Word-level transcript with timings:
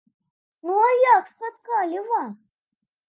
Ну, 0.69 0.77
а 0.85 0.87
як 1.17 1.27
спаткалі 1.33 1.99
вас? 2.09 2.33